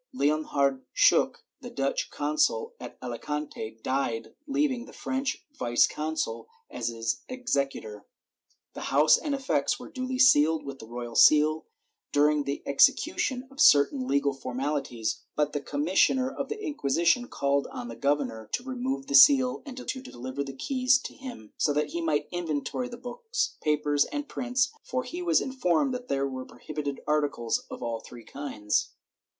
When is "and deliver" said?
19.67-20.43